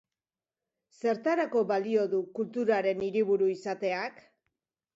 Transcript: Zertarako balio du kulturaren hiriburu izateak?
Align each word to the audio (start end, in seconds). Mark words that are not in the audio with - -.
Zertarako 1.01 1.61
balio 1.73 2.07
du 2.15 2.23
kulturaren 2.39 3.07
hiriburu 3.09 3.53
izateak? 3.59 4.21